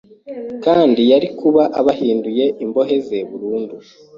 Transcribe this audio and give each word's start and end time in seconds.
kandi 0.63 1.01
yari 1.11 1.27
kuba 1.39 1.63
abahinduye 1.79 2.45
imbohe 2.63 2.95
ze 3.07 3.19
burundu. 3.29 3.75